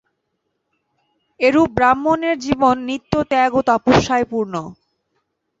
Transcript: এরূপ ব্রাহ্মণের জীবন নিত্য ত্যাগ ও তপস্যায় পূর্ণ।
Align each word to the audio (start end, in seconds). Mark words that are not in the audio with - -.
এরূপ 1.39 1.69
ব্রাহ্মণের 1.77 2.35
জীবন 2.45 2.75
নিত্য 2.87 3.13
ত্যাগ 3.31 3.51
ও 3.55 3.61
তপস্যায় 3.69 4.25
পূর্ণ। 4.31 4.53